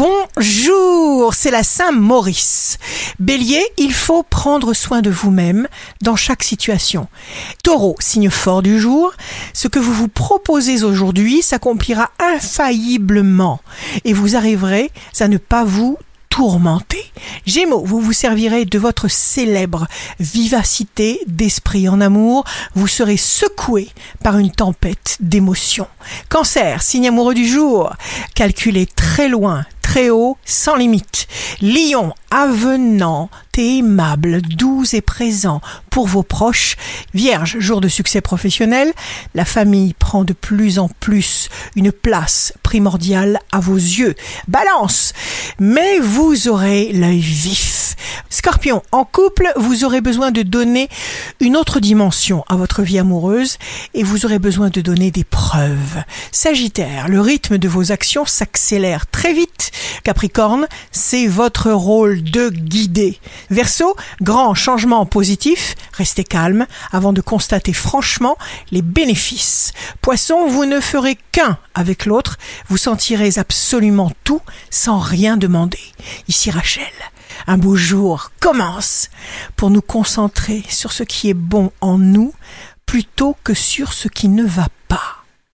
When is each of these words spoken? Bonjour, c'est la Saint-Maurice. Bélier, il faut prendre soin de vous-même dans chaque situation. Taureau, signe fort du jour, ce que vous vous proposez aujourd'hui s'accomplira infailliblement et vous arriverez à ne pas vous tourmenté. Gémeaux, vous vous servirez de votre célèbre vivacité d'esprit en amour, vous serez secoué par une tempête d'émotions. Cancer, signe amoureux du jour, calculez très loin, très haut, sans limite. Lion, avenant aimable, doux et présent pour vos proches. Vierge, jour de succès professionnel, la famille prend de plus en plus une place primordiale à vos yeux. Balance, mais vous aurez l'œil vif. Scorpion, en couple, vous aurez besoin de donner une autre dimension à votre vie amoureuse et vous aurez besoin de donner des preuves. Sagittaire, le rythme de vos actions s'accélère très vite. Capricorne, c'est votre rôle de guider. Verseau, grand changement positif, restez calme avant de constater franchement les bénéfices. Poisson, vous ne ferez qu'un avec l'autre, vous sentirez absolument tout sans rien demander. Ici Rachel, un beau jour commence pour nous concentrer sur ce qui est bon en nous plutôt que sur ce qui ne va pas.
Bonjour, 0.00 1.34
c'est 1.34 1.50
la 1.50 1.62
Saint-Maurice. 1.62 2.78
Bélier, 3.18 3.62
il 3.76 3.92
faut 3.92 4.22
prendre 4.22 4.72
soin 4.72 5.02
de 5.02 5.10
vous-même 5.10 5.68
dans 6.00 6.16
chaque 6.16 6.42
situation. 6.42 7.06
Taureau, 7.62 7.96
signe 7.98 8.30
fort 8.30 8.62
du 8.62 8.80
jour, 8.80 9.12
ce 9.52 9.68
que 9.68 9.78
vous 9.78 9.92
vous 9.92 10.08
proposez 10.08 10.84
aujourd'hui 10.84 11.42
s'accomplira 11.42 12.12
infailliblement 12.18 13.60
et 14.06 14.14
vous 14.14 14.36
arriverez 14.36 14.90
à 15.18 15.28
ne 15.28 15.36
pas 15.36 15.64
vous 15.64 15.98
tourmenté. 16.30 17.04
Gémeaux, 17.44 17.84
vous 17.84 18.00
vous 18.00 18.14
servirez 18.14 18.64
de 18.64 18.78
votre 18.78 19.08
célèbre 19.08 19.86
vivacité 20.18 21.20
d'esprit 21.26 21.90
en 21.90 22.00
amour, 22.00 22.44
vous 22.74 22.88
serez 22.88 23.18
secoué 23.18 23.90
par 24.24 24.38
une 24.38 24.50
tempête 24.50 25.18
d'émotions. 25.20 25.88
Cancer, 26.30 26.82
signe 26.82 27.08
amoureux 27.08 27.34
du 27.34 27.46
jour, 27.46 27.92
calculez 28.34 28.86
très 28.86 29.28
loin, 29.28 29.66
très 29.90 30.08
haut, 30.08 30.38
sans 30.44 30.76
limite. 30.76 31.26
Lion, 31.60 32.14
avenant 32.30 33.28
aimable, 33.60 34.40
doux 34.42 34.84
et 34.92 35.00
présent 35.00 35.60
pour 35.90 36.06
vos 36.06 36.22
proches. 36.22 36.76
Vierge, 37.14 37.58
jour 37.58 37.80
de 37.80 37.88
succès 37.88 38.20
professionnel, 38.20 38.92
la 39.34 39.44
famille 39.44 39.94
prend 39.94 40.24
de 40.24 40.32
plus 40.32 40.78
en 40.78 40.88
plus 40.88 41.48
une 41.76 41.92
place 41.92 42.52
primordiale 42.62 43.38
à 43.52 43.60
vos 43.60 43.76
yeux. 43.76 44.14
Balance, 44.48 45.12
mais 45.58 45.98
vous 45.98 46.48
aurez 46.48 46.92
l'œil 46.92 47.20
vif. 47.20 47.96
Scorpion, 48.28 48.82
en 48.92 49.04
couple, 49.04 49.52
vous 49.56 49.84
aurez 49.84 50.00
besoin 50.00 50.30
de 50.30 50.42
donner 50.42 50.88
une 51.40 51.56
autre 51.56 51.80
dimension 51.80 52.44
à 52.48 52.56
votre 52.56 52.82
vie 52.82 52.98
amoureuse 52.98 53.58
et 53.94 54.02
vous 54.02 54.24
aurez 54.26 54.38
besoin 54.38 54.68
de 54.68 54.80
donner 54.80 55.10
des 55.10 55.24
preuves. 55.24 56.02
Sagittaire, 56.32 57.08
le 57.08 57.20
rythme 57.20 57.58
de 57.58 57.68
vos 57.68 57.92
actions 57.92 58.26
s'accélère 58.26 59.06
très 59.06 59.32
vite. 59.32 59.70
Capricorne, 60.04 60.66
c'est 60.92 61.26
votre 61.26 61.70
rôle 61.70 62.22
de 62.22 62.48
guider. 62.50 63.18
Verseau, 63.50 63.96
grand 64.20 64.54
changement 64.54 65.06
positif, 65.06 65.74
restez 65.92 66.24
calme 66.24 66.66
avant 66.92 67.12
de 67.12 67.20
constater 67.20 67.72
franchement 67.72 68.36
les 68.70 68.82
bénéfices. 68.82 69.72
Poisson, 70.00 70.46
vous 70.46 70.64
ne 70.64 70.80
ferez 70.80 71.18
qu'un 71.32 71.58
avec 71.74 72.06
l'autre, 72.06 72.38
vous 72.68 72.76
sentirez 72.76 73.38
absolument 73.38 74.10
tout 74.24 74.40
sans 74.70 74.98
rien 74.98 75.36
demander. 75.36 75.80
Ici 76.28 76.50
Rachel, 76.50 76.84
un 77.46 77.58
beau 77.58 77.76
jour 77.76 78.30
commence 78.40 79.10
pour 79.56 79.70
nous 79.70 79.82
concentrer 79.82 80.64
sur 80.68 80.92
ce 80.92 81.02
qui 81.02 81.28
est 81.28 81.34
bon 81.34 81.72
en 81.80 81.98
nous 81.98 82.32
plutôt 82.86 83.36
que 83.44 83.54
sur 83.54 83.92
ce 83.92 84.08
qui 84.08 84.28
ne 84.28 84.44
va 84.44 84.66
pas. 84.88 85.19